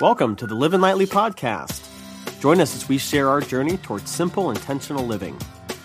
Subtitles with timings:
[0.00, 1.82] Welcome to the Living Lightly podcast.
[2.38, 5.36] Join us as we share our journey towards simple, intentional living.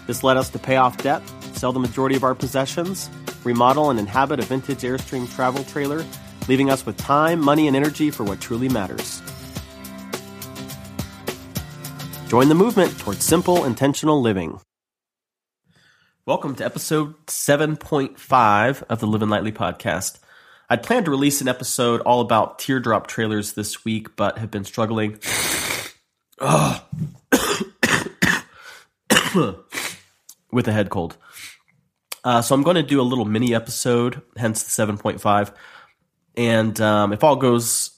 [0.05, 1.23] This led us to pay off debt,
[1.53, 3.09] sell the majority of our possessions,
[3.43, 6.05] remodel and inhabit a vintage Airstream travel trailer,
[6.47, 9.19] leaving us with time, money, and energy for what truly matters.
[12.27, 14.59] Join the movement towards simple, intentional living.
[16.27, 20.19] Welcome to episode 7.5 of the Living Lightly podcast.
[20.69, 24.63] I'd planned to release an episode all about teardrop trailers this week, but have been
[24.63, 25.19] struggling.
[30.51, 31.17] with a head cold.
[32.23, 35.53] Uh, so I'm going to do a little mini episode, hence the 7.5.
[36.35, 37.91] And um, if all goes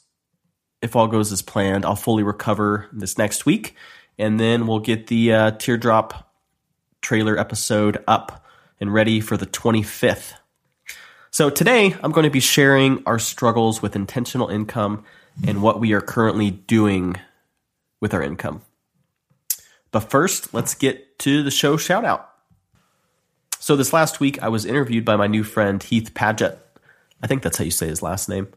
[0.81, 3.75] if all goes as planned, I'll fully recover this next week,
[4.19, 6.31] and then we'll get the uh, teardrop
[7.01, 8.45] trailer episode up
[8.79, 10.33] and ready for the 25th.
[11.35, 15.03] So today I'm going to be sharing our struggles with intentional income
[15.45, 17.17] and what we are currently doing
[17.99, 18.61] with our income.
[19.91, 22.29] But first, let's get to the show shout out.
[23.59, 26.57] So this last week I was interviewed by my new friend Heath Padgett.
[27.21, 28.47] I think that's how you say his last name.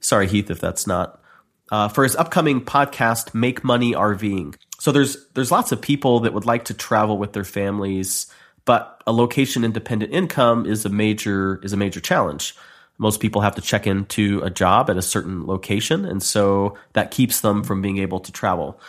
[0.00, 1.22] Sorry, Heath, if that's not.
[1.70, 4.56] Uh, for his upcoming podcast, Make Money RVing.
[4.80, 8.26] So there's there's lots of people that would like to travel with their families,
[8.64, 12.54] but a location independent income is a major is a major challenge.
[12.96, 17.10] Most people have to check into a job at a certain location, and so that
[17.10, 18.80] keeps them from being able to travel.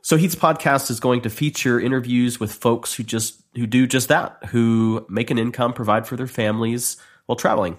[0.00, 4.08] So Heath's podcast is going to feature interviews with folks who just who do just
[4.08, 7.78] that, who make an income, provide for their families while traveling.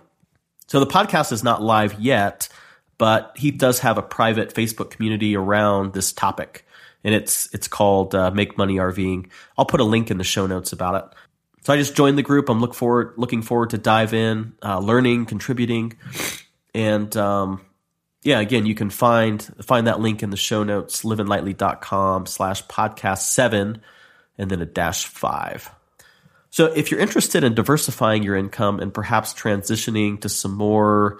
[0.67, 2.47] So the podcast is not live yet,
[2.97, 6.65] but Heath does have a private Facebook community around this topic
[7.03, 9.27] and it's it's called uh, Make Money RVing.
[9.57, 11.17] I'll put a link in the show notes about it.
[11.63, 12.49] So I just joined the group.
[12.49, 15.97] I'm look forward looking forward to dive in, uh, learning, contributing,
[16.73, 17.61] and um,
[18.23, 23.19] yeah, again, you can find find that link in the show notes, livinglightly.com slash podcast
[23.19, 23.81] seven,
[24.37, 25.69] and then a dash five.
[26.49, 31.19] So if you're interested in diversifying your income and perhaps transitioning to some more,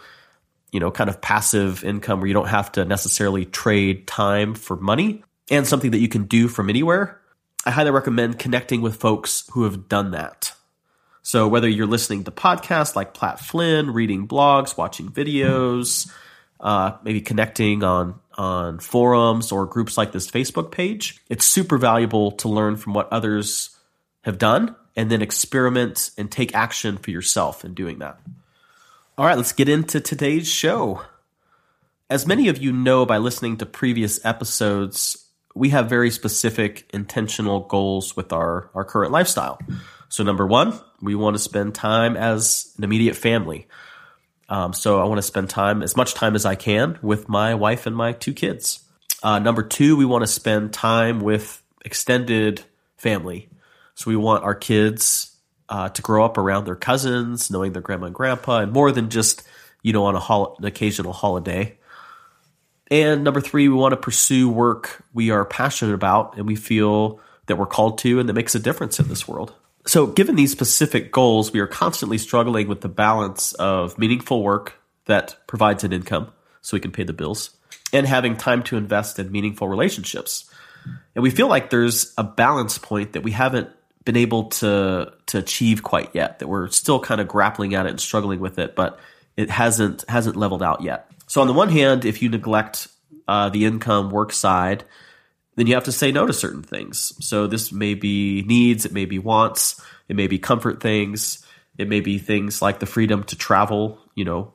[0.72, 4.76] you know, kind of passive income where you don't have to necessarily trade time for
[4.78, 7.20] money, and something that you can do from anywhere,
[7.66, 10.54] I highly recommend connecting with folks who have done that.
[11.22, 16.12] So whether you're listening to podcasts like Pat Flynn, reading blogs, watching videos,
[16.60, 22.32] uh, maybe connecting on on forums or groups like this Facebook page, it's super valuable
[22.32, 23.78] to learn from what others
[24.24, 28.20] have done and then experiment and take action for yourself in doing that.
[29.18, 31.02] All right, let's get into today's show.
[32.10, 35.23] As many of you know by listening to previous episodes,
[35.56, 39.60] we have very specific intentional goals with our, our current lifestyle.
[40.10, 43.68] So, number one, we want to spend time as an immediate family.
[44.50, 47.56] Um, so, I want to spend time, as much time as I can, with my
[47.56, 48.84] wife and my two kids.
[49.22, 52.64] Uh, number two, we want to spend time with extended
[52.98, 53.50] family.
[53.96, 55.36] So, we want our kids
[55.70, 59.10] uh, to grow up around their cousins, knowing their grandma and grandpa, and more than
[59.10, 59.44] just,
[59.82, 61.78] you know, on a hol- an occasional holiday.
[62.94, 67.20] And number three, we want to pursue work we are passionate about and we feel
[67.48, 69.52] that we're called to and that makes a difference in this world.
[69.88, 74.76] So, given these specific goals, we are constantly struggling with the balance of meaningful work
[75.06, 77.58] that provides an income so we can pay the bills
[77.92, 80.48] and having time to invest in meaningful relationships.
[81.16, 83.72] And we feel like there's a balance point that we haven't
[84.06, 87.90] been able to to achieve quite yet that we're still kind of grappling at it
[87.90, 89.00] and struggling with it but
[89.38, 92.88] it hasn't hasn't leveled out yet so on the one hand, if you neglect
[93.28, 94.84] uh, the income work side,
[95.56, 97.14] then you have to say no to certain things.
[97.26, 101.46] So this may be needs, it may be wants, it may be comfort things,
[101.78, 104.54] it may be things like the freedom to travel, you know,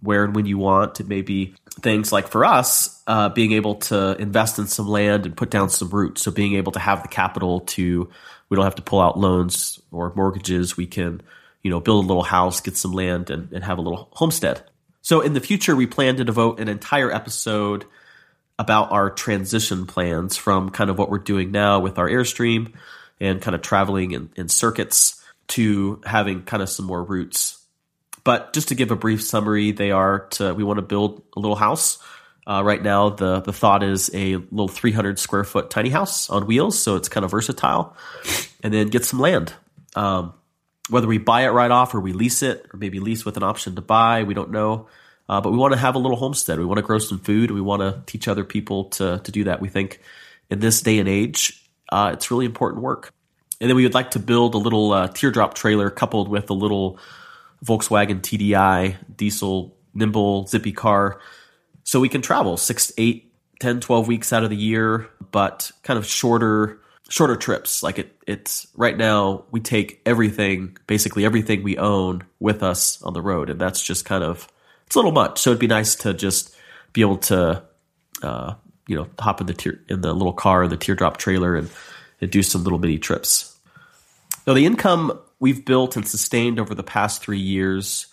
[0.00, 1.00] where and when you want.
[1.00, 5.26] It may be things like for us, uh, being able to invest in some land
[5.26, 6.22] and put down some roots.
[6.22, 8.08] So being able to have the capital to,
[8.48, 10.76] we don't have to pull out loans or mortgages.
[10.76, 11.22] We can,
[11.62, 14.62] you know, build a little house, get some land, and, and have a little homestead.
[15.08, 17.86] So in the future, we plan to devote an entire episode
[18.58, 22.74] about our transition plans from kind of what we're doing now with our Airstream
[23.18, 27.58] and kind of traveling in, in circuits to having kind of some more roots.
[28.22, 31.40] But just to give a brief summary, they are to we want to build a
[31.40, 31.96] little house.
[32.46, 36.46] Uh, right now, the the thought is a little 300 square foot tiny house on
[36.46, 37.96] wheels, so it's kind of versatile,
[38.62, 39.54] and then get some land.
[39.96, 40.34] Um,
[40.88, 43.42] whether we buy it right off or we lease it, or maybe lease with an
[43.42, 44.88] option to buy, we don't know.
[45.28, 46.58] Uh, but we want to have a little homestead.
[46.58, 47.50] We want to grow some food.
[47.50, 49.60] We want to teach other people to to do that.
[49.60, 50.00] We think
[50.48, 53.12] in this day and age, uh, it's really important work.
[53.60, 56.54] And then we would like to build a little uh, teardrop trailer coupled with a
[56.54, 56.98] little
[57.64, 61.20] Volkswagen TDI diesel nimble zippy car,
[61.82, 63.28] so we can travel six eight
[63.60, 67.82] 10, 12 weeks out of the year, but kind of shorter shorter trips.
[67.82, 73.12] Like it it's right now we take everything, basically everything we own with us on
[73.12, 73.50] the road.
[73.50, 74.48] And that's just kind of
[74.86, 75.40] it's a little much.
[75.40, 76.54] So it'd be nice to just
[76.92, 77.62] be able to
[78.22, 78.54] uh,
[78.86, 81.70] you know, hop in the tear in the little car, the teardrop trailer and,
[82.20, 83.56] and do some little bitty trips.
[84.46, 88.06] Now the income we've built and sustained over the past three years,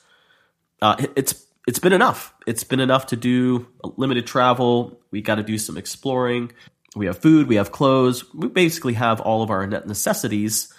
[0.82, 2.34] uh, it, it's it's been enough.
[2.46, 3.68] It's been enough to do
[3.98, 5.00] limited travel.
[5.10, 6.52] We got to do some exploring.
[6.96, 8.34] We have food, we have clothes.
[8.34, 10.74] We basically have all of our net necessities,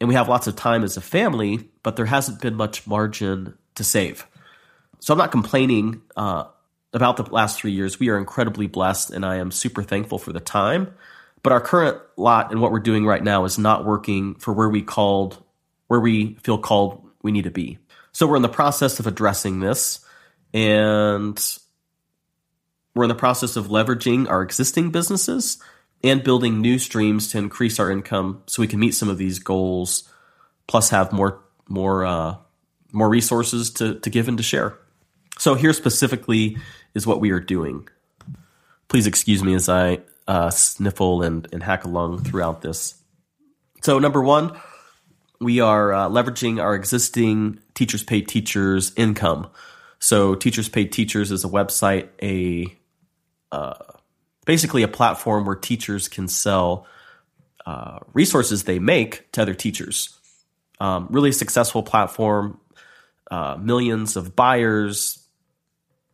[0.00, 1.68] and we have lots of time as a family.
[1.82, 4.26] But there hasn't been much margin to save.
[5.00, 6.44] So I'm not complaining uh,
[6.92, 7.98] about the last three years.
[7.98, 10.94] We are incredibly blessed, and I am super thankful for the time.
[11.42, 14.68] But our current lot and what we're doing right now is not working for where
[14.68, 15.42] we called,
[15.88, 17.78] where we feel called we need to be.
[18.12, 20.00] So we're in the process of addressing this,
[20.54, 21.36] and
[22.94, 25.58] we're in the process of leveraging our existing businesses
[26.04, 29.38] and building new streams to increase our income so we can meet some of these
[29.38, 30.08] goals,
[30.66, 32.36] plus have more more uh,
[32.92, 34.78] more resources to to give and to share.
[35.38, 36.58] So here specifically
[36.94, 37.88] is what we are doing.
[38.88, 42.94] Please excuse me as I uh, sniffle and, and hack along throughout this.
[43.82, 44.52] So number one,
[45.40, 49.50] we are uh, leveraging our existing Teachers Pay Teachers income.
[49.98, 52.76] So Teachers Pay Teachers is a website, a
[54.44, 56.86] basically a platform where teachers can sell
[57.66, 60.18] uh, resources they make to other teachers.
[60.80, 62.58] Um, really successful platform,
[63.30, 65.24] uh, millions of buyers,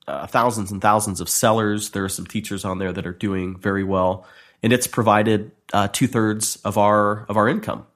[0.07, 1.91] uh, thousands and thousands of sellers.
[1.91, 4.27] There are some teachers on there that are doing very well,
[4.63, 7.87] and it's provided uh, two thirds of our of our income.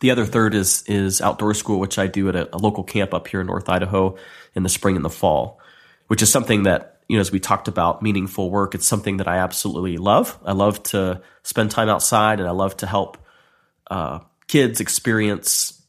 [0.00, 3.14] The other third is is outdoor school, which I do at a, a, local camp
[3.14, 4.16] up here in North Idaho
[4.54, 5.60] in the spring and the fall,
[6.06, 8.74] which is something that you know as we talked about meaningful work.
[8.74, 10.38] It's something that I absolutely love.
[10.44, 13.18] I love to spend time outside, and I love to help
[13.90, 15.82] uh, kids experience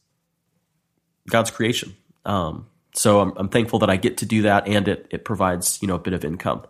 [1.28, 1.96] God's creation.
[2.24, 5.78] Um, so I'm, I'm thankful that I get to do that and it, it provides,
[5.80, 6.64] you know, a bit of income.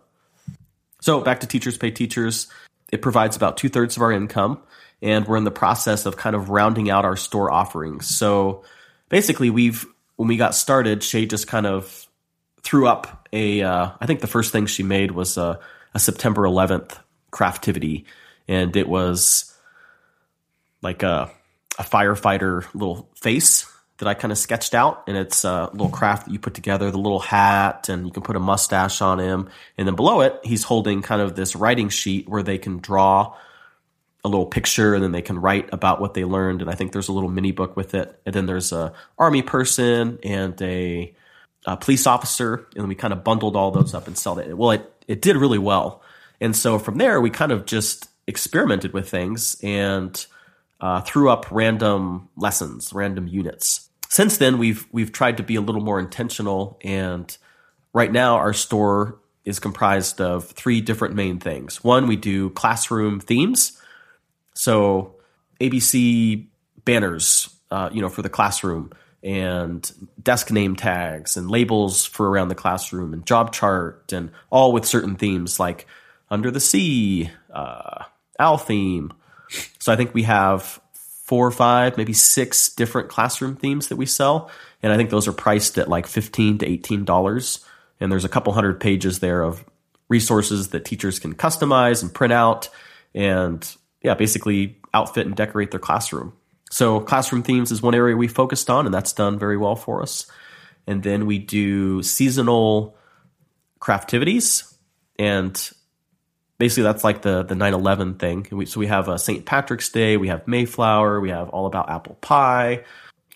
[1.01, 2.47] So back to Teachers Pay Teachers.
[2.91, 4.61] It provides about two thirds of our income
[5.01, 8.07] and we're in the process of kind of rounding out our store offerings.
[8.07, 8.63] So
[9.07, 9.85] basically we've,
[10.17, 12.07] when we got started, Shay just kind of
[12.63, 13.61] threw up a.
[13.61, 15.59] Uh, I think the first thing she made was a,
[15.93, 16.97] a September 11th
[17.31, 18.05] craftivity
[18.49, 19.55] and it was
[20.81, 21.29] like a,
[21.77, 26.25] a firefighter little face that I kind of sketched out, and it's a little craft
[26.25, 29.49] that you put together, the little hat, and you can put a mustache on him.
[29.77, 33.35] And then below it, he's holding kind of this writing sheet where they can draw
[34.23, 36.61] a little picture and then they can write about what they learned.
[36.61, 38.19] And I think there's a little mini book with it.
[38.25, 41.13] And then there's a army person and a,
[41.65, 44.57] a police officer, and we kind of bundled all those up and sold it.
[44.57, 46.01] Well, it it did really well,
[46.39, 50.25] and so from there we kind of just experimented with things and
[50.79, 55.61] uh, threw up random lessons, random units since then we've we've tried to be a
[55.61, 57.37] little more intentional and
[57.93, 61.83] right now our store is comprised of three different main things.
[61.83, 63.81] One, we do classroom themes.
[64.53, 65.15] So
[65.61, 66.47] ABC
[66.83, 68.91] banners, uh, you know, for the classroom
[69.23, 74.71] and desk name tags and labels for around the classroom and job chart and all
[74.71, 75.87] with certain themes like
[76.29, 78.03] under the sea, uh,
[78.39, 79.11] owl theme.
[79.79, 84.05] So I think we have four or five, maybe six different classroom themes that we
[84.05, 84.49] sell.
[84.81, 87.65] And I think those are priced at like 15 to $18.
[87.99, 89.65] And there's a couple hundred pages there of
[90.07, 92.69] resources that teachers can customize and print out
[93.13, 96.33] and yeah, basically outfit and decorate their classroom.
[96.69, 100.01] So classroom themes is one area we focused on and that's done very well for
[100.01, 100.27] us.
[100.87, 102.95] And then we do seasonal
[103.79, 104.73] craftivities
[105.17, 105.71] and
[106.59, 108.47] basically that's like the the 9/11 thing.
[108.51, 109.45] We, so we have a St.
[109.45, 112.83] Patrick's Day, we have Mayflower, we have all about apple pie,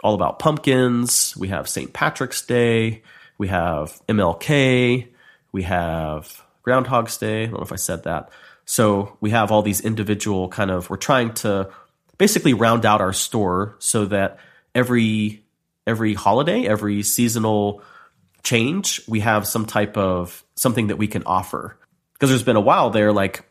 [0.04, 1.36] all about pumpkins.
[1.36, 1.92] We have St.
[1.94, 3.02] Patrick's Day,
[3.38, 5.08] we have MLK,
[5.52, 7.44] we have Groundhog's Day.
[7.44, 8.30] I don't know if I said that.
[8.66, 10.90] So we have all these individual kind of.
[10.90, 11.70] We're trying to
[12.18, 14.38] basically round out our store so that
[14.74, 15.44] every
[15.86, 17.82] every holiday, every seasonal
[18.44, 21.78] change, we have some type of something that we can offer
[22.14, 23.44] because there's been a while there, like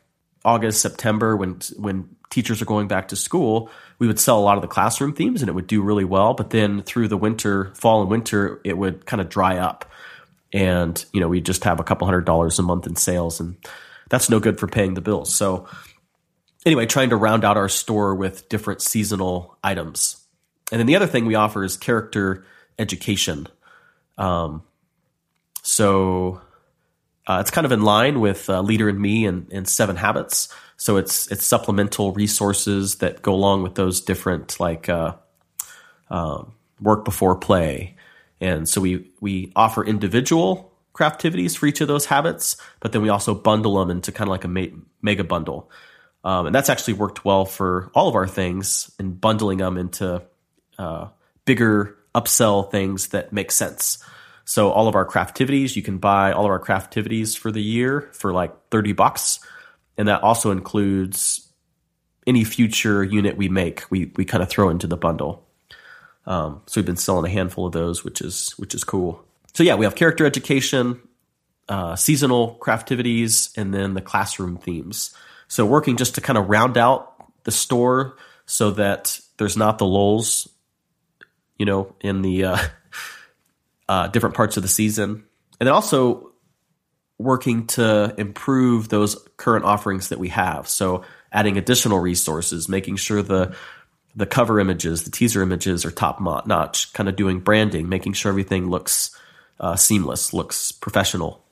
[0.45, 4.57] August, September, when when teachers are going back to school, we would sell a lot
[4.57, 6.33] of the classroom themes and it would do really well.
[6.33, 9.85] But then through the winter, fall and winter, it would kind of dry up,
[10.51, 13.55] and you know we just have a couple hundred dollars a month in sales, and
[14.09, 15.33] that's no good for paying the bills.
[15.33, 15.67] So
[16.65, 20.25] anyway, trying to round out our store with different seasonal items,
[20.71, 22.45] and then the other thing we offer is character
[22.79, 23.47] education.
[24.17, 24.63] Um,
[25.61, 26.41] so
[27.27, 30.49] uh, it's kind of in line with uh, Leader in Me and, and Seven Habits.
[30.77, 35.15] So it's it's supplemental resources that go along with those different like uh,
[36.09, 37.95] um, work before play,
[38.41, 43.09] and so we we offer individual craftivities for each of those habits, but then we
[43.09, 45.71] also bundle them into kind of like a ma- mega bundle,
[46.23, 50.21] um, and that's actually worked well for all of our things and bundling them into
[50.77, 51.07] uh,
[51.45, 54.03] bigger upsell things that make sense.
[54.45, 58.09] So all of our craftivities, you can buy all of our craftivities for the year
[58.13, 59.39] for like 30 bucks.
[59.97, 61.47] And that also includes
[62.25, 65.45] any future unit we make, we, we kind of throw into the bundle.
[66.25, 69.23] Um, so we've been selling a handful of those, which is, which is cool.
[69.53, 71.01] So yeah, we have character education,
[71.67, 75.13] uh, seasonal craftivities, and then the classroom themes.
[75.53, 78.17] So working just to kind of round out the store
[78.47, 80.49] so that there's not the lulls,
[81.59, 82.57] you know, in the, uh,
[83.87, 85.11] uh, different parts of the season,
[85.59, 86.31] and then also
[87.19, 90.67] working to improve those current offerings that we have.
[90.67, 93.55] So adding additional resources, making sure the
[94.15, 98.29] the cover images, the teaser images are top notch, kind of doing branding, making sure
[98.29, 99.15] everything looks
[99.59, 101.45] uh, seamless, looks professional.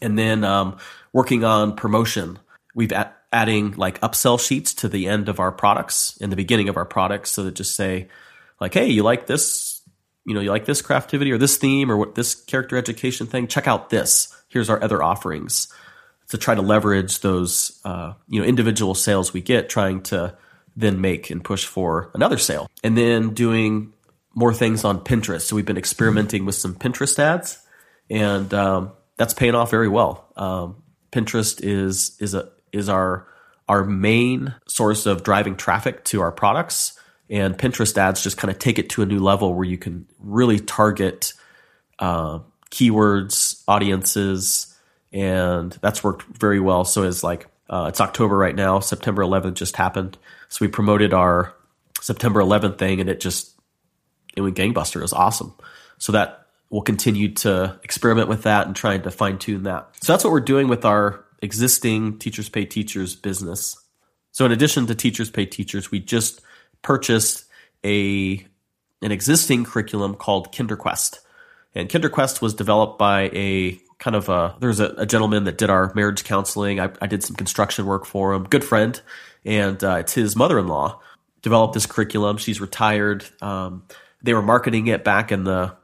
[0.00, 0.78] And then um,
[1.12, 2.38] working on promotion.
[2.74, 6.68] We've at, adding like upsell sheets to the end of our products, in the beginning
[6.68, 8.08] of our products, so that just say,
[8.60, 9.80] like, hey, you like this
[10.26, 13.46] you know, you like this craftivity or this theme or what this character education thing,
[13.46, 14.34] check out this.
[14.48, 15.72] Here's our other offerings
[16.28, 20.36] to try to leverage those, uh, you know, individual sales we get, trying to
[20.76, 22.70] then make and push for another sale.
[22.84, 23.92] And then doing
[24.34, 25.42] more things on Pinterest.
[25.42, 27.58] So we've been experimenting with some Pinterest ads,
[28.08, 30.32] and um, that's paying off very well.
[30.36, 33.26] Um, Pinterest is is a is our
[33.68, 36.98] our main source of driving traffic to our products
[37.30, 40.06] and Pinterest ads just kind of take it to a new level where you can
[40.18, 41.32] really target
[42.00, 42.40] uh,
[42.72, 44.76] keywords, audiences,
[45.12, 46.84] and that's worked very well.
[46.84, 48.80] So it's like uh, it's October right now.
[48.80, 51.54] September 11th just happened, so we promoted our
[52.00, 53.54] September 11th thing, and it just
[54.36, 54.96] it went gangbuster.
[54.96, 55.54] It was awesome.
[55.98, 59.88] So that we'll continue to experiment with that and trying to fine tune that.
[60.00, 63.76] So that's what we're doing with our existing Teachers Pay Teachers business.
[64.32, 66.40] So in addition to Teachers Pay Teachers, we just
[66.82, 67.44] purchased
[67.84, 68.46] a
[69.02, 71.20] an existing curriculum called KinderQuest.
[71.74, 75.70] And KinderQuest was developed by a kind of a there's a, a gentleman that did
[75.70, 76.80] our marriage counseling.
[76.80, 79.00] I, I, did some construction work for him, good friend,
[79.44, 81.00] and uh, it's his mother-in-law
[81.42, 82.36] developed this curriculum.
[82.36, 83.24] She's retired.
[83.40, 83.84] Um,
[84.22, 85.76] they were marketing it back in the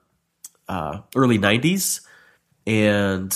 [0.69, 2.01] uh, early '90s,
[2.67, 3.33] and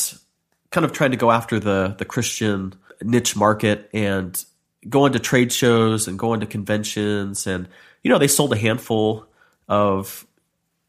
[0.71, 4.45] kind of trying to go after the the Christian niche market and
[4.89, 7.69] going to trade shows and going to conventions and
[8.03, 9.27] you know they sold a handful
[9.69, 10.27] of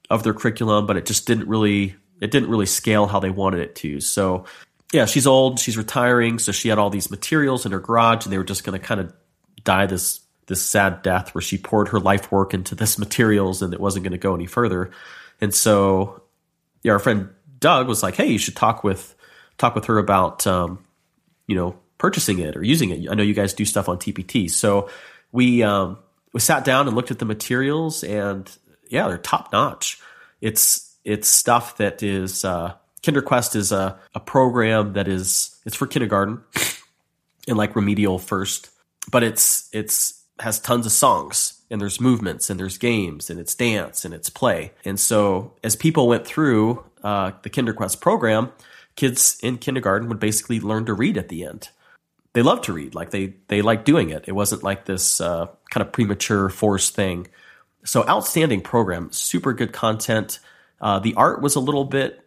[0.10, 3.60] of their curriculum but it just didn't really it didn't really scale how they wanted
[3.62, 4.00] it to.
[4.00, 4.46] So
[4.94, 8.34] yeah she's old she's retiring so she had all these materials in her garage and
[8.34, 9.14] they were just going to kind of
[9.64, 13.74] die this this sad death where she poured her life work into this materials and
[13.74, 14.92] it wasn't going to go any further.
[15.40, 16.24] And so
[16.84, 19.16] yeah our friend doug was like hey you should talk with
[19.62, 20.84] talk with her about um,
[21.48, 23.10] you know purchasing it or using it.
[23.10, 24.50] I know you guys do stuff on TPT.
[24.50, 24.90] So
[25.32, 26.00] we um,
[26.34, 28.52] we sat down and looked at the materials, and
[28.90, 30.00] yeah, they're top notch.
[30.42, 35.88] It's it's stuff that is uh, KinderQuest is a, a program that is it's for
[35.88, 36.42] kindergarten
[37.48, 38.70] and like remedial first,
[39.10, 43.54] but it's it's has tons of songs and there's movements and there's games and it's
[43.54, 44.72] dance and it's play.
[44.84, 48.52] And so as people went through uh, the KinderQuest program,
[48.96, 51.70] kids in kindergarten would basically learn to read at the end
[52.34, 52.96] they love to read.
[52.96, 54.26] Like they they like doing it.
[54.28, 57.28] It wasn't like this uh, kind of premature forced thing.
[57.84, 60.40] So outstanding program, super good content.
[60.80, 62.26] Uh, the art was a little bit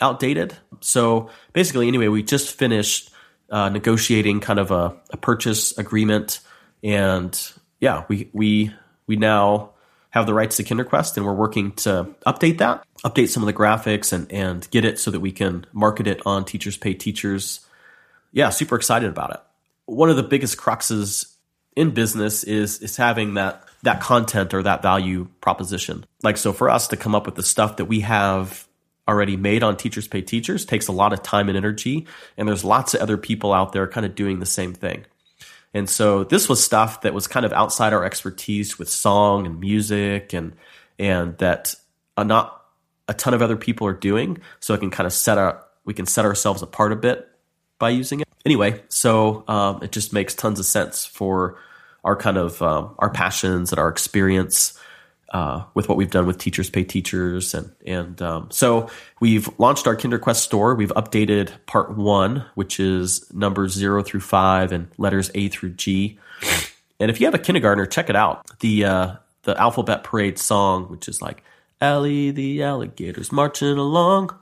[0.00, 0.56] outdated.
[0.80, 3.10] So basically, anyway, we just finished
[3.50, 6.40] uh, negotiating kind of a, a, purchase agreement,
[6.84, 8.72] and yeah, we we
[9.06, 9.70] we now
[10.10, 13.52] have the rights to KinderQuest, and we're working to update that, update some of the
[13.52, 17.66] graphics, and and get it so that we can market it on Teachers Pay Teachers
[18.32, 19.40] yeah, super excited about it.
[19.86, 21.34] One of the biggest cruxes
[21.76, 26.04] in business is is having that that content or that value proposition.
[26.22, 28.66] Like so for us to come up with the stuff that we have
[29.06, 32.64] already made on Teachers Pay Teachers takes a lot of time and energy and there's
[32.64, 35.06] lots of other people out there kind of doing the same thing.
[35.74, 39.60] And so this was stuff that was kind of outside our expertise with song and
[39.60, 40.54] music and
[40.98, 41.74] and that
[42.16, 42.64] uh, not
[43.06, 44.38] a ton of other people are doing.
[44.60, 47.28] So it can kind of set our we can set ourselves apart a bit
[47.78, 48.28] by using it.
[48.44, 51.58] Anyway, so um, it just makes tons of sense for
[52.04, 54.78] our kind of um, our passions and our experience
[55.30, 57.54] uh, with what we've done with Teachers Pay Teachers.
[57.54, 58.88] And, and um, so
[59.20, 60.74] we've launched our KinderQuest store.
[60.74, 66.18] We've updated part one, which is numbers zero through five and letters A through G.
[67.00, 68.58] And if you have a kindergartner, check it out.
[68.60, 71.42] The, uh, the Alphabet Parade song, which is like,
[71.80, 74.36] Allie the alligator's marching along.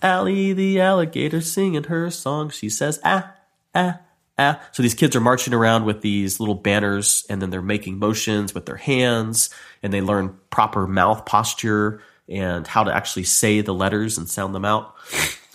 [0.00, 2.50] Allie the alligator singing her song.
[2.50, 3.34] She says, ah,
[3.74, 3.98] ah,
[4.38, 4.60] ah.
[4.72, 8.54] So these kids are marching around with these little banners and then they're making motions
[8.54, 9.50] with their hands
[9.82, 14.54] and they learn proper mouth posture and how to actually say the letters and sound
[14.54, 14.94] them out.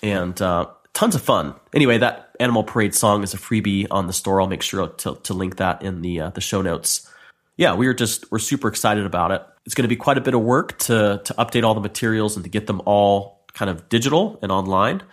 [0.02, 1.56] And uh, tons of fun.
[1.74, 4.42] Anyway, that Animal Parade song is a freebie on the store.
[4.42, 7.10] I'll make sure to, to link that in the uh, the show notes.
[7.58, 9.44] Yeah, we are just we're super excited about it.
[9.66, 12.36] It's going to be quite a bit of work to to update all the materials
[12.36, 15.04] and to get them all kind of digital and online.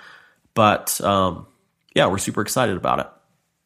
[0.55, 1.47] But um,
[1.95, 3.07] yeah, we're super excited about it.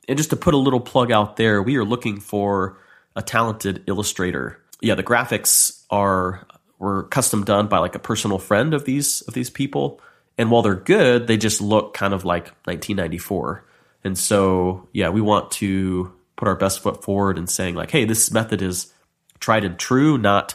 [0.08, 2.78] And just to put a little plug out there, we are looking for
[3.16, 6.46] a talented illustrator yeah, the graphics are
[6.78, 10.00] were custom done by like a personal friend of these of these people,
[10.36, 13.64] and while they're good, they just look kind of like 1994.
[14.04, 18.04] And so, yeah, we want to put our best foot forward and saying like, hey,
[18.04, 18.92] this method is
[19.40, 20.54] tried and true, not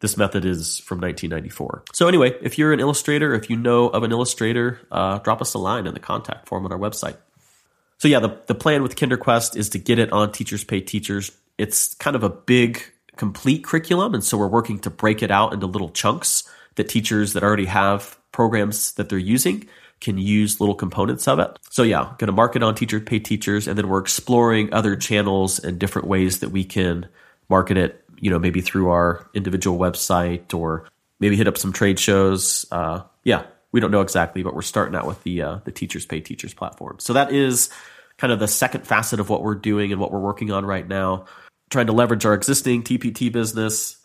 [0.00, 1.84] this method is from 1994.
[1.92, 5.54] So anyway, if you're an illustrator, if you know of an illustrator, uh, drop us
[5.54, 7.16] a line in the contact form on our website.
[8.02, 11.30] So yeah, the, the plan with KinderQuest is to get it on Teachers Pay Teachers.
[11.56, 12.82] It's kind of a big
[13.14, 14.12] complete curriculum.
[14.12, 16.42] And so we're working to break it out into little chunks
[16.74, 19.68] that teachers that already have programs that they're using
[20.00, 21.56] can use little components of it.
[21.70, 25.60] So yeah, going to market on teacher pay teachers and then we're exploring other channels
[25.60, 27.06] and different ways that we can
[27.48, 30.88] market it, you know, maybe through our individual website or
[31.20, 32.66] maybe hit up some trade shows.
[32.72, 36.06] Uh, yeah, we don't know exactly, but we're starting out with the uh, the teachers
[36.06, 36.98] pay teachers platform.
[37.00, 37.70] So that is
[38.18, 40.86] kind of the second facet of what we're doing and what we're working on right
[40.86, 41.24] now
[41.72, 43.96] trying to leverage our existing TPT business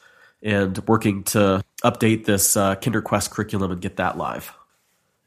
[0.41, 4.53] and working to update this uh, KinderQuest curriculum and get that live.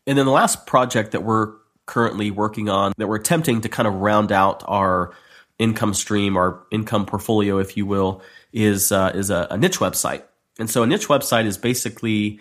[0.07, 1.53] And then the last project that we're
[1.87, 5.13] currently working on that we're attempting to kind of round out our
[5.59, 8.23] income stream, our income portfolio, if you will,
[8.53, 10.23] is uh, is a, a niche website.
[10.59, 12.41] And so a niche website is basically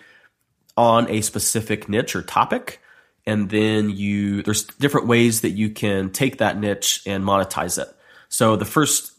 [0.80, 2.80] on a specific niche or topic,
[3.26, 7.94] and then you there's different ways that you can take that niche and monetize it.
[8.30, 9.12] So the first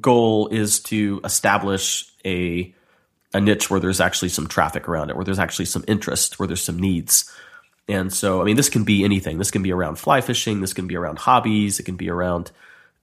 [0.00, 2.72] goal is to establish a
[3.34, 6.46] a niche where there's actually some traffic around it, where there's actually some interest, where
[6.46, 7.28] there's some needs.
[7.88, 9.38] And so, I mean, this can be anything.
[9.38, 10.60] This can be around fly fishing.
[10.60, 11.80] This can be around hobbies.
[11.80, 12.52] It can be around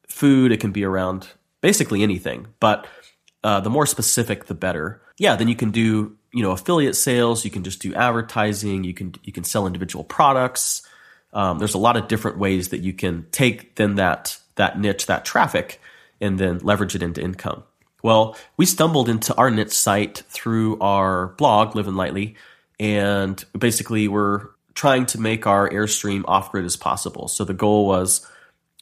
[0.07, 0.53] food.
[0.53, 1.27] It can be around
[1.59, 2.47] basically anything.
[2.61, 2.87] But
[3.43, 5.01] uh, the more specific, the better.
[5.17, 7.45] Yeah, then you can do you know affiliate sales.
[7.45, 8.83] You can just do advertising.
[8.83, 10.83] You can you can sell individual products.
[11.33, 15.05] Um, there's a lot of different ways that you can take then that that niche,
[15.05, 15.81] that traffic,
[16.19, 17.63] and then leverage it into income.
[18.01, 22.35] Well, we stumbled into our niche site through our blog, Living Lightly,
[22.79, 27.27] and basically we're trying to make our Airstream off grid as possible.
[27.27, 28.25] So the goal was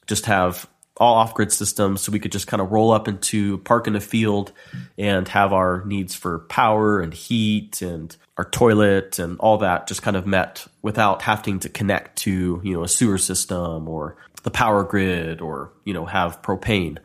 [0.05, 0.67] just have
[0.99, 3.95] all off grid systems so we could just kind of roll up into park in
[3.95, 4.51] a field
[4.97, 10.01] and have our needs for power and heat and our toilet and all that just
[10.01, 14.51] kind of met without having to connect to, you know, a sewer system or the
[14.51, 16.97] power grid or, you know, have propane.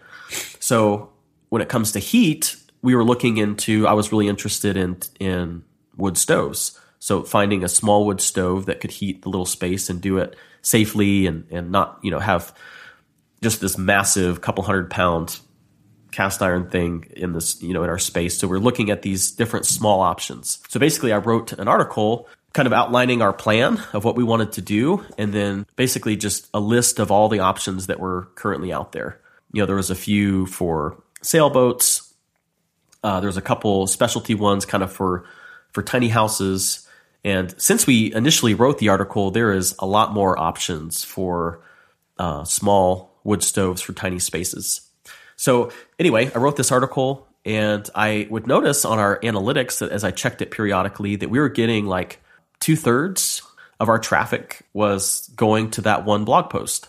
[0.58, 1.10] So
[1.50, 3.86] when it comes to heat, we were looking into.
[3.86, 5.64] I was really interested in in
[5.96, 6.78] wood stoves.
[6.98, 10.36] So finding a small wood stove that could heat the little space and do it
[10.62, 12.54] safely and and not you know have
[13.42, 15.40] just this massive couple hundred pound
[16.10, 18.38] cast iron thing in this you know in our space.
[18.38, 20.60] So we're looking at these different small options.
[20.68, 24.52] So basically, I wrote an article kind of outlining our plan of what we wanted
[24.52, 28.70] to do and then basically just a list of all the options that were currently
[28.70, 32.14] out there you know, there was a few for sailboats.
[33.04, 35.24] Uh, there was a couple specialty ones kind of for
[35.72, 36.88] for tiny houses.
[37.24, 41.62] And since we initially wrote the article, there is a lot more options for
[42.18, 44.88] uh, small wood stoves for tiny spaces.
[45.36, 50.04] So anyway, I wrote this article, and I would notice on our analytics that as
[50.04, 52.20] I checked it periodically, that we were getting like
[52.60, 53.42] two thirds
[53.80, 56.88] of our traffic was going to that one blog post.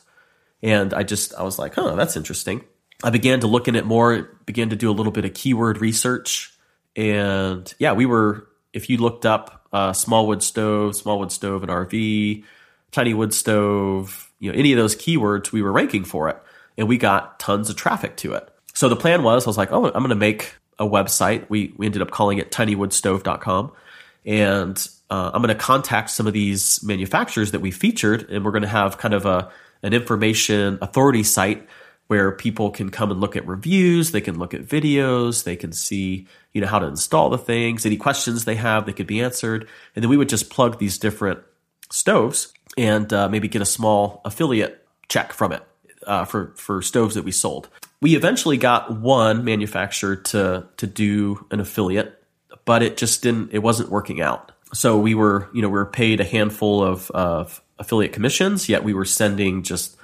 [0.61, 2.63] And I just, I was like, huh, that's interesting.
[3.03, 5.81] I began to look in it more, began to do a little bit of keyword
[5.81, 6.53] research.
[6.95, 11.63] And yeah, we were, if you looked up uh, small wood stove, small wood stove
[11.63, 12.43] and RV,
[12.93, 16.37] tiny wood stove, you know, any of those keywords, we were ranking for it.
[16.77, 18.49] And we got tons of traffic to it.
[18.73, 21.45] So the plan was, I was like, oh, I'm going to make a website.
[21.49, 23.71] We, we ended up calling it tinywoodstove.com.
[24.25, 28.51] And uh, I'm going to contact some of these manufacturers that we featured, and we're
[28.51, 29.51] going to have kind of a
[29.83, 31.67] an information authority site
[32.07, 35.71] where people can come and look at reviews, they can look at videos, they can
[35.71, 39.21] see, you know, how to install the things, any questions they have, they could be
[39.21, 39.67] answered.
[39.95, 41.39] And then we would just plug these different
[41.91, 45.63] stoves and uh, maybe get a small affiliate check from it
[46.07, 47.69] uh, for, for stoves that we sold.
[48.01, 52.21] We eventually got one manufacturer to, to do an affiliate,
[52.65, 54.51] but it just didn't, it wasn't working out.
[54.73, 58.83] So we were, you know, we were paid a handful of, of affiliate commissions, yet
[58.83, 59.95] we were sending just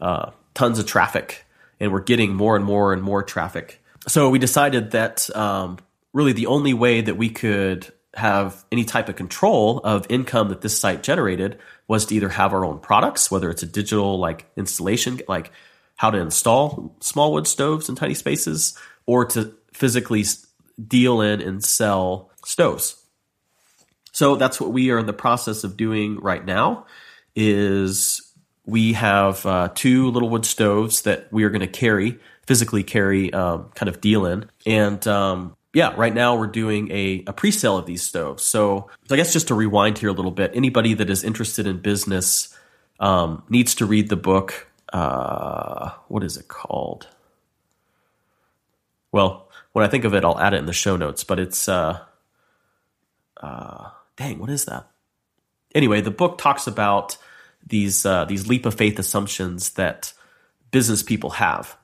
[0.00, 1.44] uh, tons of traffic
[1.78, 3.82] and we're getting more and more and more traffic.
[4.08, 5.78] So we decided that um,
[6.12, 10.60] really the only way that we could have any type of control of income that
[10.60, 14.46] this site generated was to either have our own products, whether it's a digital like
[14.56, 15.50] installation, like
[15.96, 20.24] how to install small wood stoves in tiny spaces, or to physically
[20.86, 23.00] deal in and sell stoves.
[24.12, 26.86] So that's what we are in the process of doing right now.
[27.36, 28.22] Is
[28.64, 33.32] we have uh, two little wood stoves that we are going to carry, physically carry,
[33.32, 34.48] um, kind of deal in.
[34.64, 38.42] And um, yeah, right now we're doing a, a pre sale of these stoves.
[38.42, 41.78] So, I guess just to rewind here a little bit, anybody that is interested in
[41.78, 42.56] business
[43.00, 44.68] um, needs to read the book.
[44.92, 47.08] Uh, what is it called?
[49.10, 51.68] Well, when I think of it, I'll add it in the show notes, but it's,
[51.68, 51.98] uh,
[53.40, 54.88] uh, dang, what is that?
[55.74, 57.16] Anyway, the book talks about
[57.66, 60.12] these uh, these leap of faith assumptions that
[60.70, 61.76] business people have.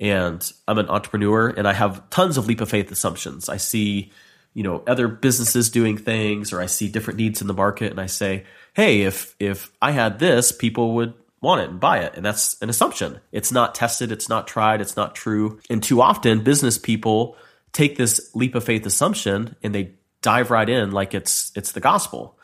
[0.00, 3.50] And I'm an entrepreneur, and I have tons of leap of faith assumptions.
[3.50, 4.10] I see,
[4.54, 8.00] you know, other businesses doing things, or I see different needs in the market, and
[8.00, 12.14] I say, hey, if if I had this, people would want it and buy it.
[12.16, 13.20] And that's an assumption.
[13.32, 15.60] It's not tested, it's not tried, it's not true.
[15.68, 17.36] And too often, business people
[17.72, 21.80] take this leap of faith assumption and they dive right in like it's it's the
[21.80, 22.38] gospel.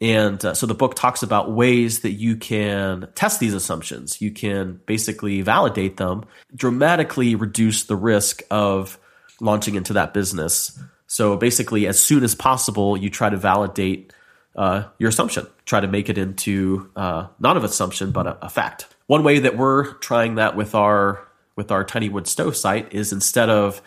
[0.00, 4.20] And uh, so the book talks about ways that you can test these assumptions.
[4.20, 8.98] You can basically validate them, dramatically reduce the risk of
[9.40, 10.78] launching into that business.
[11.06, 14.12] So basically, as soon as possible, you try to validate
[14.54, 18.48] uh, your assumption, try to make it into uh, not an assumption, but a, a
[18.48, 18.86] fact.
[19.06, 23.12] One way that we're trying that with our with our tiny wood stove site is
[23.12, 23.80] instead of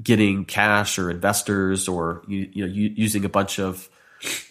[0.00, 3.88] getting cash or investors or you, you know using a bunch of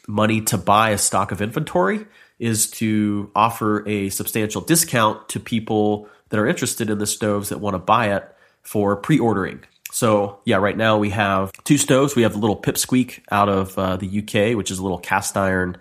[0.08, 2.06] money to buy a stock of inventory
[2.40, 7.60] is to offer a substantial discount to people that are interested in the stoves that
[7.60, 9.64] want to buy it for pre-ordering.
[9.92, 12.16] So yeah, right now we have two stoves.
[12.16, 15.38] We have the little Pipsqueak out of uh, the UK, which is a little cast
[15.38, 15.78] iron,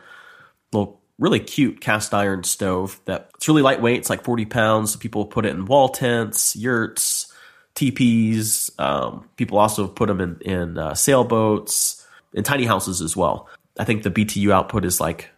[0.72, 3.98] little really cute cast iron stove that it's really lightweight.
[3.98, 4.96] It's like 40 pounds.
[4.96, 7.32] People put it in wall tents, yurts,
[7.74, 8.70] teepees.
[8.78, 13.48] Um, people also put them in, in uh, sailboats, in tiny houses as well.
[13.78, 15.30] I think the BTU output is like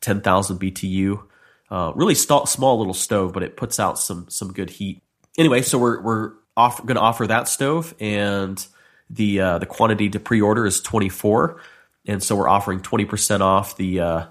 [0.00, 1.22] 10,000 BTU.
[1.70, 5.02] Uh, really st- small little stove, but it puts out some some good heat.
[5.36, 8.64] Anyway, so we're we're off, going to offer that stove, and
[9.10, 11.60] the uh, the quantity to pre-order is 24,
[12.06, 14.26] and so we're offering 20% off the uh,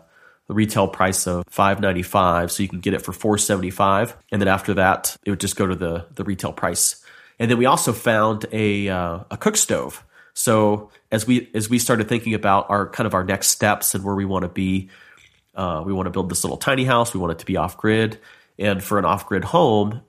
[0.48, 4.76] the retail price of 595 so you can get it for 475 and then after
[4.76, 7.04] that it would just go to the the retail price
[7.40, 10.04] and then we also found a uh, a cook stove
[10.36, 14.04] so as we as we started thinking about our kind of our next steps and
[14.04, 14.90] where we want to be,
[15.56, 17.14] uh, we want to build this little tiny house.
[17.14, 18.20] We want it to be off grid,
[18.60, 20.02] and for an off grid home,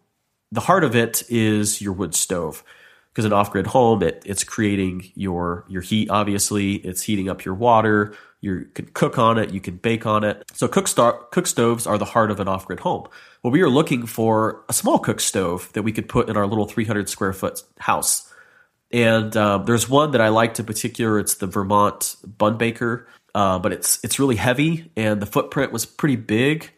[0.51, 2.63] the heart of it is your wood stove.
[3.13, 6.11] Because an off grid home, it, it's creating your your heat.
[6.11, 8.15] Obviously, it's heating up your water.
[8.41, 9.51] You can cook on it.
[9.51, 10.43] You can bake on it.
[10.53, 13.09] So cook star, cook stoves are the heart of an off grid home.
[13.43, 16.47] Well, we are looking for a small cook stove that we could put in our
[16.47, 18.26] little 300 square foot house.
[18.93, 21.19] And uh, there's one that I liked in particular.
[21.19, 25.85] It's the Vermont Bun Baker, uh, but it's it's really heavy and the footprint was
[25.85, 26.71] pretty big.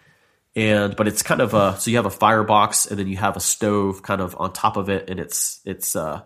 [0.57, 3.37] And but it's kind of a so you have a firebox and then you have
[3.37, 6.23] a stove kind of on top of it, and it's it's uh,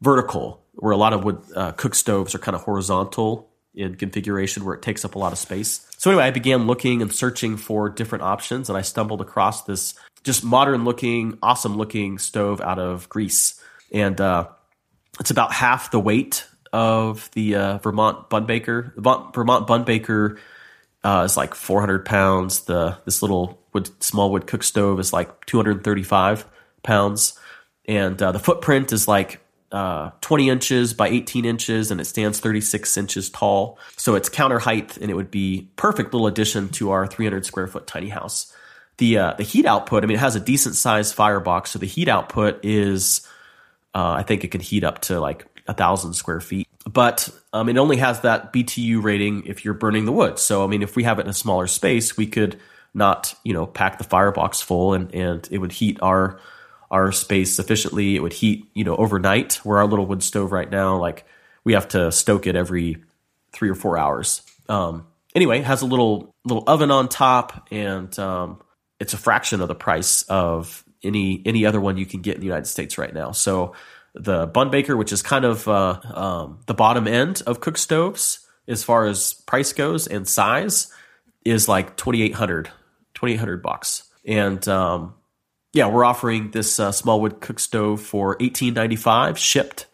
[0.00, 0.64] vertical.
[0.74, 4.74] Where a lot of wood uh, cook stoves are kind of horizontal in configuration, where
[4.74, 5.86] it takes up a lot of space.
[5.98, 9.94] So anyway, I began looking and searching for different options, and I stumbled across this
[10.24, 13.60] just modern looking, awesome looking stove out of Greece,
[13.92, 14.48] and uh,
[15.20, 18.92] it's about half the weight of the uh, Vermont Bun Baker.
[18.96, 20.38] The Vermont Bun Baker
[21.04, 22.62] uh, is like 400 pounds.
[22.62, 26.46] The this little wood small wood cook stove is like 235
[26.82, 27.38] pounds,
[27.86, 32.40] and uh, the footprint is like uh, 20 inches by 18 inches, and it stands
[32.40, 33.78] 36 inches tall.
[33.96, 37.66] So it's counter height, and it would be perfect little addition to our 300 square
[37.66, 38.54] foot tiny house.
[38.96, 41.86] The uh, the heat output, I mean, it has a decent sized firebox, so the
[41.86, 43.26] heat output is
[43.94, 47.68] uh, I think it can heat up to like a thousand square feet, but um,
[47.68, 50.38] it only has that BTU rating if you're burning the wood.
[50.38, 52.58] So I mean, if we have it in a smaller space, we could
[52.92, 56.40] not you know pack the firebox full and and it would heat our
[56.90, 58.16] our space sufficiently.
[58.16, 59.54] It would heat, you know, overnight.
[59.64, 61.24] Where our little wood stove right now, like
[61.64, 62.98] we have to stoke it every
[63.52, 64.42] three or four hours.
[64.68, 68.60] Um, anyway, has a little little oven on top, and um,
[68.98, 72.40] it's a fraction of the price of any any other one you can get in
[72.40, 73.32] the United States right now.
[73.32, 73.74] So
[74.14, 78.46] the Bun Baker, which is kind of uh, um, the bottom end of cook stoves
[78.66, 80.92] as far as price goes and size,
[81.44, 82.70] is like 2800
[83.14, 84.04] 2800 bucks.
[84.24, 85.14] And um,
[85.72, 89.86] yeah, we're offering this uh, small wood cook stove for 1895 shipped,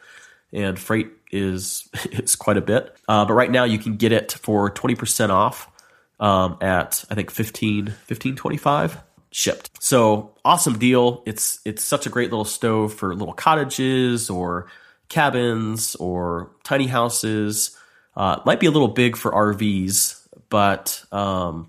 [0.53, 2.97] and freight is is quite a bit.
[3.09, 5.71] Uh, but right now you can get it for 20% off
[6.19, 8.99] um, at I think 15 1525
[9.37, 9.71] shipped.
[9.81, 11.23] So awesome deal.
[11.27, 14.69] It's it's such a great little stove for little cottages or
[15.11, 17.77] cabins or tiny houses.
[18.17, 21.69] Uh, might be a little big for RVs, but um,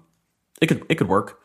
[0.62, 1.41] it could it could work.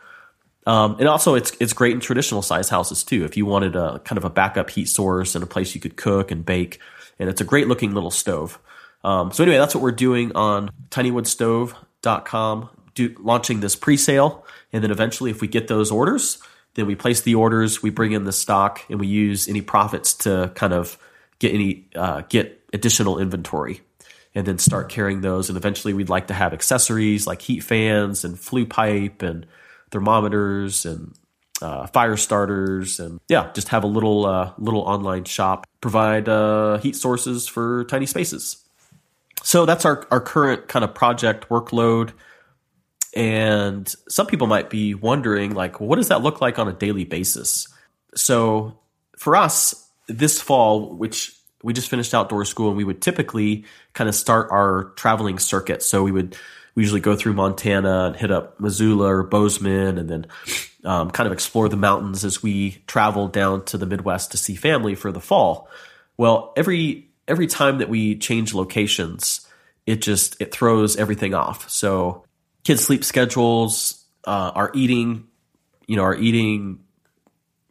[0.64, 3.24] Um, and also, it's it's great in traditional size houses too.
[3.24, 5.96] If you wanted a kind of a backup heat source and a place you could
[5.96, 6.78] cook and bake,
[7.18, 8.60] and it's a great looking little stove.
[9.02, 14.90] Um, so anyway, that's what we're doing on tinywoodstove.com, do, launching this pre-sale, and then
[14.90, 16.38] eventually, if we get those orders,
[16.74, 20.14] then we place the orders, we bring in the stock, and we use any profits
[20.14, 20.98] to kind of
[21.38, 23.80] get any uh, get additional inventory
[24.34, 25.48] and then start carrying those.
[25.50, 29.46] And eventually, we'd like to have accessories like heat fans and flue pipe and
[29.90, 31.14] thermometers and
[31.60, 35.66] uh, fire starters, and yeah, just have a little uh, little online shop.
[35.80, 38.56] Provide uh, heat sources for tiny spaces.
[39.42, 42.12] So that's our our current kind of project workload.
[43.14, 47.04] And some people might be wondering, like, what does that look like on a daily
[47.04, 47.68] basis?
[48.14, 48.78] So
[49.18, 54.08] for us, this fall, which we just finished outdoor school and we would typically kind
[54.08, 55.82] of start our traveling circuit.
[55.82, 56.36] So we would
[56.74, 60.26] we usually go through Montana and hit up Missoula or Bozeman and then
[60.84, 64.54] um, kind of explore the mountains as we travel down to the Midwest to see
[64.54, 65.68] family for the fall.
[66.16, 69.46] Well, every every time that we change locations,
[69.86, 71.68] it just it throws everything off.
[71.68, 72.24] So
[72.64, 75.26] kids' sleep schedules, uh, our eating,
[75.86, 76.80] you know, our eating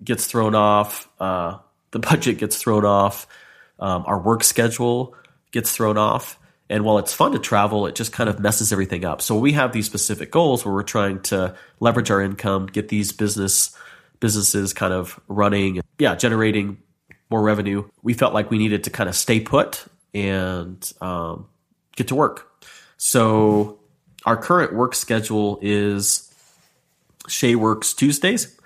[0.03, 1.09] gets thrown off.
[1.19, 1.57] Uh,
[1.91, 3.27] the budget gets thrown off
[3.81, 5.15] um, our work schedule
[5.51, 6.37] gets thrown off.
[6.69, 9.21] And while it's fun to travel, it just kind of messes everything up.
[9.21, 13.11] So we have these specific goals where we're trying to leverage our income, get these
[13.11, 13.75] business
[14.21, 16.77] businesses kind of running, yeah, generating
[17.29, 17.89] more revenue.
[18.03, 21.47] We felt like we needed to kind of stay put and um,
[21.95, 22.47] get to work.
[22.97, 23.79] So
[24.25, 26.33] our current work schedule is
[27.27, 28.57] Shay works Tuesdays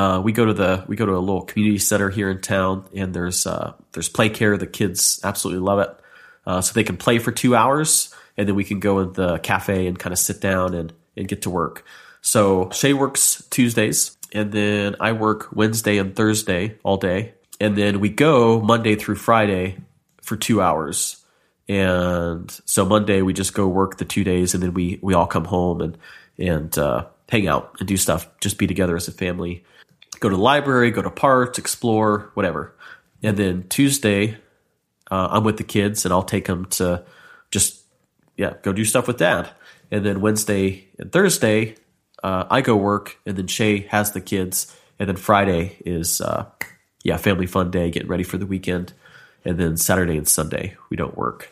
[0.00, 2.86] uh, we go to the we go to a little community center here in town,
[2.94, 4.56] and there's uh, there's play care.
[4.56, 6.00] The kids absolutely love it,
[6.46, 9.38] uh, so they can play for two hours, and then we can go in the
[9.38, 11.84] cafe and kind of sit down and and get to work.
[12.22, 18.00] So Shay works Tuesdays, and then I work Wednesday and Thursday all day, and then
[18.00, 19.78] we go Monday through Friday
[20.22, 21.19] for two hours.
[21.70, 25.26] And so Monday we just go work the two days, and then we we all
[25.26, 25.98] come home and
[26.38, 29.64] and uh, hang out and do stuff, just be together as a family
[30.20, 32.74] go to the library, go to parks, explore, whatever.
[33.22, 34.36] And then Tuesday,
[35.10, 37.04] uh, I'm with the kids and I'll take them to
[37.50, 37.82] just,
[38.36, 39.50] yeah, go do stuff with dad.
[39.90, 41.74] And then Wednesday and Thursday,
[42.22, 44.74] uh, I go work and then Shay has the kids.
[44.98, 46.46] And then Friday is, uh,
[47.02, 48.92] yeah, family fun day, getting ready for the weekend.
[49.44, 51.50] And then Saturday and Sunday, we don't work.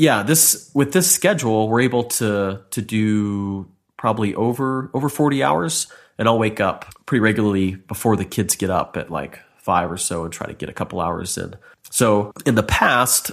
[0.00, 5.92] Yeah, this with this schedule, we're able to to do probably over over 40 hours
[6.16, 9.98] and I'll wake up pretty regularly before the kids get up at like five or
[9.98, 11.54] so and try to get a couple hours in.
[11.90, 13.30] So in the past,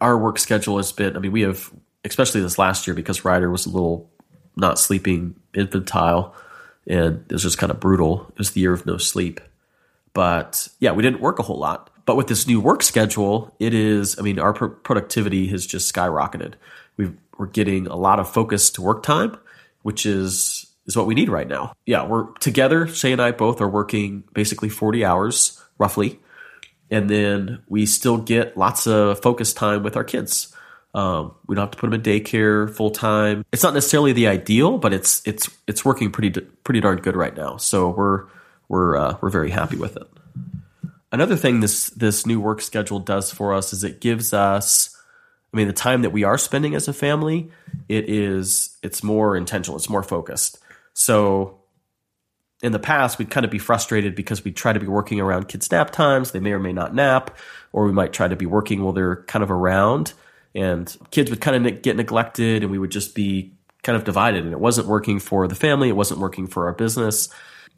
[0.00, 1.70] our work schedule has been, I mean, we have,
[2.02, 4.10] especially this last year because Ryder was a little
[4.56, 6.34] not sleeping infantile
[6.86, 8.24] and it was just kind of brutal.
[8.30, 9.38] It was the year of no sleep.
[10.14, 11.89] But yeah, we didn't work a whole lot.
[12.06, 16.54] But with this new work schedule, it is, I mean, our productivity has just skyrocketed.
[16.96, 19.38] we are getting a lot of focused work time,
[19.82, 21.72] which is is what we need right now.
[21.86, 22.86] Yeah, we're together.
[22.86, 26.18] Shay and I both are working basically 40 hours roughly.
[26.90, 30.54] And then we still get lots of focus time with our kids.
[30.92, 33.44] Um, we don't have to put them in daycare full time.
[33.52, 37.36] It's not necessarily the ideal, but it's it's it's working pretty pretty darn good right
[37.36, 37.58] now.
[37.58, 38.24] So we're
[38.68, 40.08] we're uh, we're very happy with it.
[41.12, 44.96] Another thing this this new work schedule does for us is it gives us
[45.52, 47.50] I mean the time that we are spending as a family,
[47.88, 50.58] it is it's more intentional, it's more focused.
[50.92, 51.60] So
[52.62, 55.48] in the past, we'd kind of be frustrated because we'd try to be working around
[55.48, 56.32] kids' nap times.
[56.32, 57.36] They may or may not nap,
[57.72, 60.12] or we might try to be working while they're kind of around.
[60.54, 64.44] And kids would kind of get neglected, and we would just be kind of divided.
[64.44, 67.28] And it wasn't working for the family, it wasn't working for our business.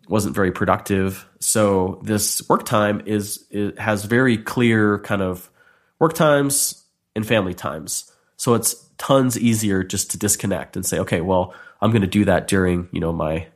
[0.08, 1.28] Wasn't very productive.
[1.38, 3.44] So this work time is,
[3.78, 5.50] has very clear kind of
[5.98, 6.84] work times
[7.14, 8.10] and family times.
[8.36, 12.24] So it's tons easier just to disconnect and say, okay, well, I'm going to do
[12.24, 13.48] that during, you know, my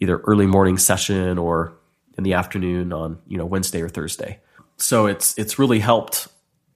[0.00, 1.74] either early morning session or
[2.16, 4.40] in the afternoon on, you know, Wednesday or Thursday.
[4.76, 6.28] So it's it's really helped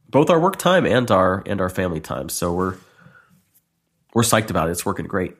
[0.09, 2.29] both our work time and our and our family time.
[2.29, 2.77] So we're
[4.15, 4.73] we're psyched about it.
[4.73, 5.37] It's working great.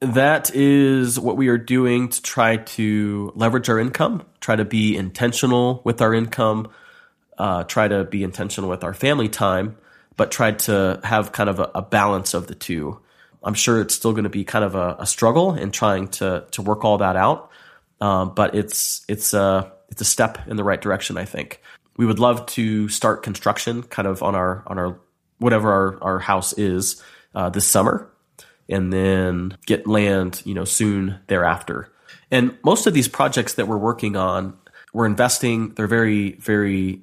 [0.00, 4.96] That is what we are doing to try to leverage our income, try to be
[4.96, 6.68] intentional with our income,
[7.38, 9.76] uh, try to be intentional with our family time,
[10.16, 13.00] but try to have kind of a, a balance of the two.
[13.42, 16.46] I'm sure it's still going to be kind of a, a, struggle in trying to
[16.52, 17.50] to work all that out,
[18.00, 21.18] um, but it's it's a it's a step in the right direction.
[21.18, 21.60] I think
[21.96, 24.98] we would love to start construction kind of on our on our
[25.38, 27.02] whatever our, our house is
[27.34, 28.10] uh, this summer
[28.68, 31.90] and then get land you know soon thereafter.
[32.30, 34.56] And most of these projects that we're working on
[34.92, 37.02] we're investing they're very very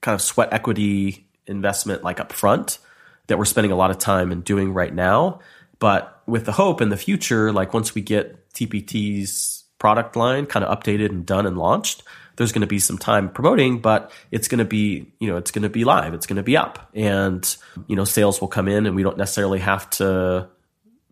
[0.00, 2.78] kind of sweat equity investment like up front
[3.26, 5.40] that we're spending a lot of time in doing right now.
[5.78, 10.64] But with the hope in the future like once we get tpt's product line kind
[10.64, 12.02] of updated and done and launched
[12.36, 15.50] there's going to be some time promoting, but it's going to be, you know, it's
[15.50, 16.14] going to be live.
[16.14, 19.16] It's going to be up and, you know, sales will come in and we don't
[19.16, 20.48] necessarily have to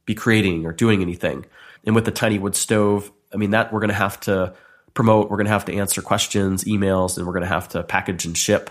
[0.04, 1.46] be creating or doing anything.
[1.84, 4.54] And with the tiny wood stove, I mean, that we're going to have to
[4.94, 7.82] promote, we're going to have to answer questions, emails, and we're going to have to
[7.82, 8.70] package and ship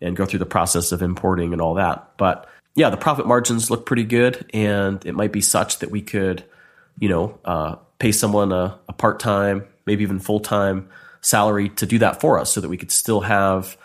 [0.00, 2.16] and go through the process of importing and all that.
[2.16, 6.02] But yeah, the profit margins look pretty good and it might be such that we
[6.02, 6.44] could,
[6.98, 10.88] you know, uh, pay someone a, a part time, maybe even full time
[11.24, 13.76] salary to do that for us so that we could still have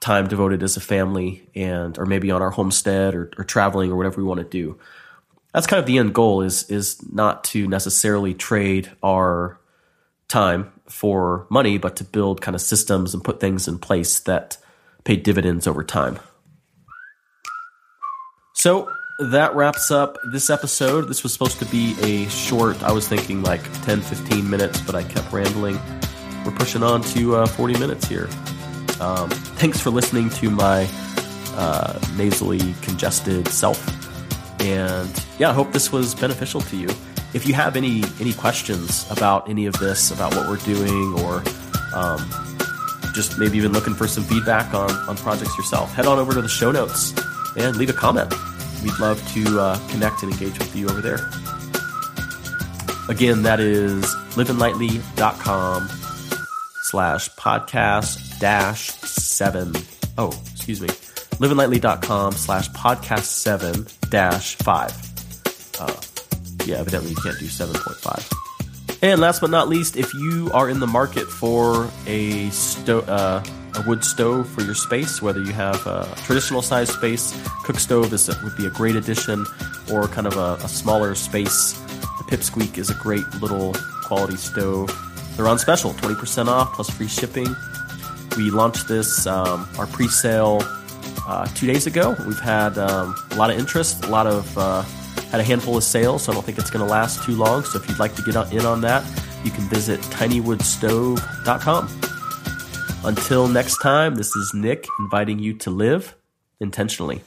[0.00, 3.96] time devoted as a family and or maybe on our homestead or, or traveling or
[3.96, 4.78] whatever we want to do.
[5.52, 9.58] That's kind of the end goal is is not to necessarily trade our
[10.28, 14.56] time for money but to build kind of systems and put things in place that
[15.04, 16.18] pay dividends over time.
[18.52, 18.90] So
[19.30, 21.08] that wraps up this episode.
[21.08, 24.94] This was supposed to be a short i was thinking like 10 15 minutes but
[24.94, 25.78] i kept rambling
[26.44, 28.28] we're pushing on to uh, 40 minutes here.
[29.00, 30.88] Um, thanks for listening to my
[31.56, 33.80] uh, nasally congested self.
[34.60, 36.88] And yeah, I hope this was beneficial to you.
[37.32, 41.42] If you have any any questions about any of this, about what we're doing, or
[41.94, 42.18] um,
[43.12, 46.40] just maybe even looking for some feedback on, on projects yourself, head on over to
[46.42, 47.12] the show notes
[47.56, 48.32] and leave a comment.
[48.82, 51.30] We'd love to uh, connect and engage with you over there.
[53.08, 54.04] Again, that is
[54.34, 56.03] livinlightly.com
[56.94, 59.72] slash podcast dash seven.
[60.16, 60.86] Oh, excuse me.
[61.42, 64.92] Livinlightly.com slash podcast seven dash five.
[65.80, 65.92] Uh,
[66.64, 69.02] yeah, evidently you can't do 7.5.
[69.02, 73.42] And last but not least, if you are in the market for a sto- uh,
[73.74, 78.12] a wood stove for your space, whether you have a traditional size space, cook stove
[78.12, 79.44] is would be a great addition,
[79.92, 81.72] or kind of a, a smaller space.
[81.72, 84.90] The Pipsqueak is a great little quality stove
[85.36, 87.54] they're on special, 20% off plus free shipping.
[88.36, 90.62] We launched this, um, our pre sale,
[91.26, 92.16] uh, two days ago.
[92.26, 94.82] We've had um, a lot of interest, a lot of, uh,
[95.30, 97.64] had a handful of sales, so I don't think it's going to last too long.
[97.64, 99.04] So if you'd like to get in on that,
[99.44, 102.00] you can visit tinywoodstove.com.
[103.04, 106.14] Until next time, this is Nick inviting you to live
[106.60, 107.22] intentionally.